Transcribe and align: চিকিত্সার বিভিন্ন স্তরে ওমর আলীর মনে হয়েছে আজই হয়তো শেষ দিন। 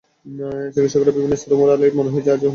চিকিত্সার 0.73 1.01
বিভিন্ন 1.09 1.35
স্তরে 1.35 1.55
ওমর 1.55 1.69
আলীর 1.69 1.93
মনে 1.95 2.09
হয়েছে 2.09 2.29
আজই 2.31 2.31
হয়তো 2.31 2.37
শেষ 2.37 2.39
দিন। 2.39 2.49